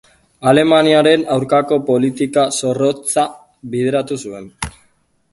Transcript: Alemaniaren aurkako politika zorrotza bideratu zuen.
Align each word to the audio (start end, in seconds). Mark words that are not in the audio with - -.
Alemaniaren 0.51 1.25
aurkako 1.35 1.77
politika 1.89 2.45
zorrotza 2.61 3.25
bideratu 3.75 4.17
zuen. 4.25 4.49